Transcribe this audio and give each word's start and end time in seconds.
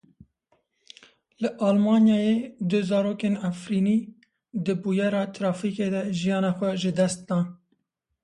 Li 1.41 1.49
Almanyayê 1.67 2.35
du 2.69 2.79
zarokên 2.89 3.35
Efrînî 3.49 3.97
di 4.63 4.73
bûyera 4.81 5.23
trafîkê 5.37 5.87
de 5.93 6.01
jiyana 6.17 6.51
xwe 6.57 6.71
ji 6.81 6.91
dest 6.97 7.19
dan. 7.27 7.45